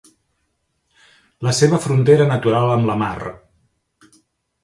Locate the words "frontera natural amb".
1.83-2.89